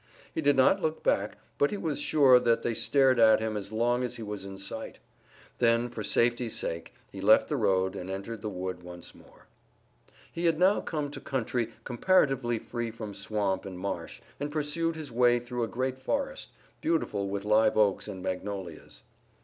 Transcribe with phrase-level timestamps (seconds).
[0.33, 3.71] He did not look back, but he was sure that they stared at him as
[3.71, 4.97] long as he was in sight.
[5.59, 9.45] Then, for safety's sake, he left the road and entered the wood once more.
[10.31, 15.11] He had now come to country comparatively free from swamp and marsh, and pursued his
[15.11, 16.49] way through a great forest,
[16.81, 19.03] beautiful with live oaks and magnolias.